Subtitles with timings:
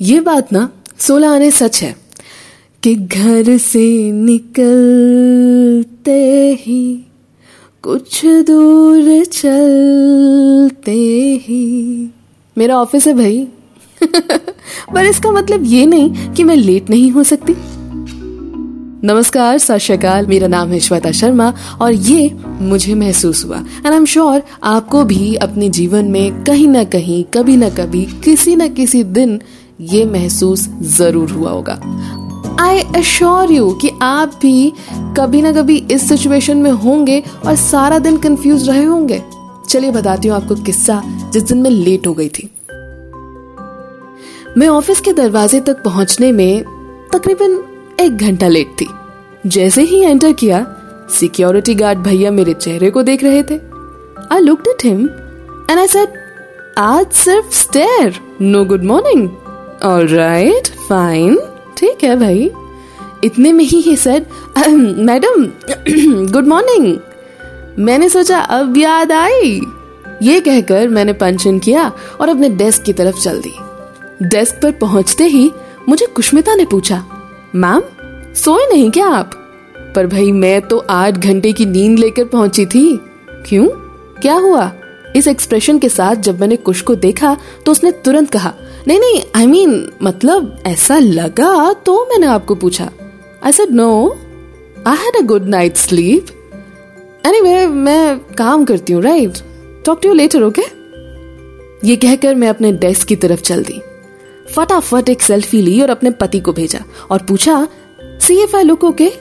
[0.00, 1.96] ये बात ना सोलह आने सच है
[2.82, 6.10] कि घर से निकलते
[6.60, 7.06] ही,
[7.82, 10.90] कुछ दूर चलते
[11.42, 12.10] ही।
[12.58, 13.48] मेरा ऑफ़िस है भाई।
[14.94, 17.54] पर इसका मतलब ये नहीं कि मैं लेट नहीं हो सकती।
[19.06, 24.06] नमस्कार, सत मेरा नाम है श्वेता शर्मा और ये मुझे महसूस हुआ। एंड आई एम
[24.06, 29.04] श्योर आपको भी अपने जीवन में कहीं ना कहीं, कभी ना कभी, किसी ना किसी
[29.04, 29.40] दिन
[29.80, 31.78] ये महसूस ज़रूर हुआ होगा।
[32.60, 34.72] आई अश्योर यू कि आप भी
[35.16, 39.22] कभी ना कभी इस सिचुएशन में होंगे और सारा दिन कंफ्यूज रहे होंगे।
[39.70, 41.02] चलिए बताती हूँ आपको किस्सा,
[41.32, 42.50] जिस दिन मैं लेट हो गई थी।
[44.58, 46.64] मैं ऑफ़िस के दरवाजे तक पहुँचने में
[47.12, 47.62] तकरीबन
[48.00, 48.88] एक घंटा लेट थी।
[49.46, 50.66] जैसे ही एंटर किया
[51.10, 53.58] सिक्योरिटी गार्ड भैया मेरे चेहरे को देख रहे थे।
[54.34, 55.08] I looked at him
[55.70, 56.08] and I said
[56.78, 59.28] आज सिर्फ़ stare no good morning
[59.84, 61.38] alright fine
[61.78, 62.50] ठीक है भाई।
[63.24, 64.26] इतने में ही he said
[64.68, 65.44] madam
[66.32, 66.96] good morning
[67.78, 69.60] मैंने सोचा, अब याद आई।
[70.22, 73.54] ये कहकर मैंने पंच इन किया और अपने डेस्क की तरफ़ चल दी।
[74.22, 75.50] डेस्क पर पहुँचते ही
[75.88, 77.04] मुझे कुष्मिता ने पूछा,
[77.54, 77.82] मैम,
[78.34, 79.30] सोए नहीं क्या आप?
[79.96, 83.00] पर भाई, मैं तो आठ घंटे की नींद लेकर पहुँची थी।
[83.46, 83.68] क्यों?
[84.22, 84.72] क्या हुआ?
[85.16, 88.54] इस एक्सप्रेशन के साथ जब मैंने कुश को देखा तो उसने तुरंत कहा
[88.88, 92.90] नहीं नहीं आई I मीन mean, मतलब ऐसा लगा तो मैंने आपको पूछा।
[93.44, 94.16] I said no
[94.86, 96.26] I had a good night sleep
[97.26, 99.38] anyway मैं काम करती हूँ right
[99.86, 100.62] talk to you later okay
[101.84, 103.80] ये कहकर मैं अपने डेस्क की तरफ़ चल दी।
[104.54, 107.66] फटाफट एक सेल्फी ली और अपने पति को भेजा और पूछा
[108.02, 109.12] see if I look okay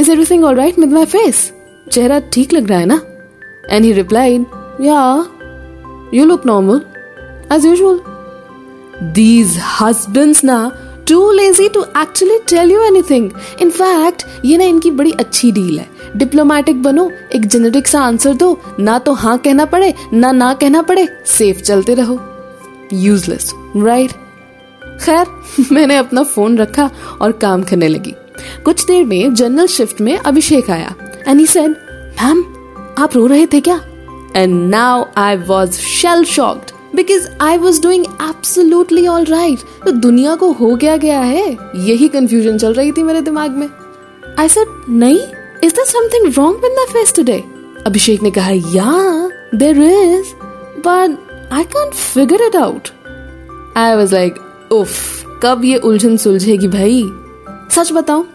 [0.00, 1.50] is everything all right with my face
[1.92, 3.00] चेहरा ठीक लग रहा है ना?
[3.70, 4.44] And he replied
[4.80, 5.02] yeah
[6.14, 6.80] you look normal
[7.52, 8.00] as usual
[9.02, 10.72] these husbands ना
[11.08, 15.90] too lazy to actually tell you anything in fact ये ना इनकी बड़ी अच्छी डील है।
[16.16, 20.82] डिप्लोमेटिक बनो, एक जेनेरिक सा आंसर दो। ना तो हाँ कहना पड़े, ना ना कहना
[20.82, 22.20] पड़े सेफ़ चलते रहो।
[22.92, 24.10] यूजलेस राइट
[25.00, 25.26] खैर,
[25.72, 28.14] मैंने अपना फ़ोन रखा और काम करने लगी।
[28.64, 30.94] कुछ देर में जनरल शिफ्ट में अभिषेक आया।
[31.28, 32.44] एंड ही सेड मैम
[32.98, 33.80] आप रो रहे थे क्या?
[34.36, 40.34] And now I was shell shocked because I was doing absolutely all right तो दुनिया
[40.34, 41.56] को हो क्या गया है?
[41.76, 43.68] यही कंफ्यूजन चल रही थी मेरे दिमाग में।
[44.38, 45.18] आई सेड नहीं
[45.64, 47.42] is there something wrong with my face today
[47.86, 50.34] Abhishek ने कहा yeah there is
[50.86, 52.88] but I can't figure it out
[53.76, 54.34] I was like
[54.72, 57.02] उफ कब ये उलझन सुलझेगी भाई?
[57.70, 58.28] सच बताऊँ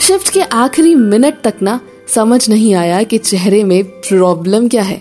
[0.00, 5.00] शिफ्ट के आखिरी मिनट तक ना समझ नहीं आया कि चेहरे में प्रॉब्लम क्या है।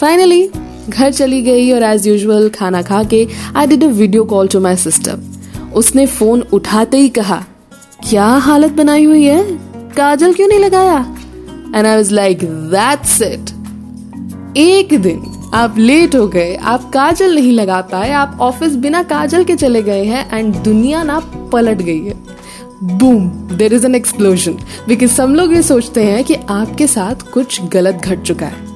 [0.00, 0.50] फाइनली
[0.88, 3.26] घर चली गई और एज यूजल खाना खा के
[3.56, 7.44] I did a video call to my sister उसने फ़ोन उठाते ही कहा,
[8.08, 9.42] क्या हालत बनाई हुई है?
[9.96, 10.98] काजल क्यों नहीं लगाया?
[11.74, 15.22] And I was like that's it एक दिन
[15.54, 19.82] आप लेट हो गए, आप काजल नहीं लगा पाए, आप ऑफ़िस बिना काजल के चले
[19.82, 21.18] गए हैं एंड दुनिया ना
[21.52, 22.14] पलट गई है.
[22.82, 24.52] Boom there is an explosion
[24.88, 28.70] because सब लोग ये सोचते हैं कि आपके साथ कुछ गलत घट चुका है।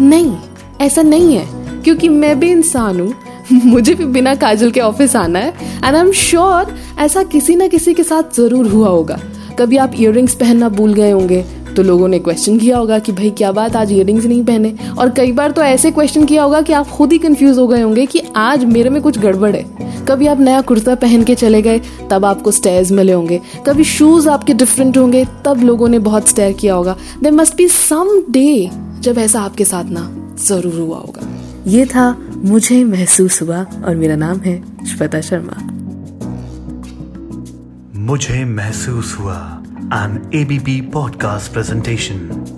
[0.00, 0.36] नहीं
[0.80, 1.46] ऐसा नहीं है,
[1.82, 3.14] क्योंकि मैं भी इंसान हूँ।
[3.64, 5.48] मुझे भी बिना काजल के ऑफ़िस आना है
[5.84, 9.18] एंड आई एम श्योर ऐसा किसी ना किसी के साथ ज़रूर हुआ होगा।
[9.58, 11.44] कभी आप इयर पहनना भूल गए होंगे
[11.76, 14.74] तो लोगों ने क्वेश्चन किया होगा कि भाई क्या बात, आज इयर नहीं पहने?
[14.98, 17.80] और कई बार तो ऐसे क्वेश्चन किया होगा कि आप खुद ही कंफ्यूज हो गए
[17.80, 19.64] होंगे कि आज मेरे में कुछ गड़बड़ है।
[20.06, 24.28] कभी आप नया कुर्ता पहन के चले गए, तब आपको स्टेयर्स मिले होंगे। कभी शूज़
[24.28, 28.70] आपके डिफरेंट होंगे, तब लोगों ने बहुत स्टेयर किया होगा। They must be some day
[29.00, 31.28] जब ऐसा आपके साथ ना ज़रूर हुआ होगा
[31.66, 34.56] ये था मुझे महसूस हुआ और मेरा नाम है
[34.86, 35.58] श्वेता शर्मा
[38.04, 39.40] मुझे महसूस हुआ
[39.94, 42.57] एन एबीपी पॉडकास्ट presentation.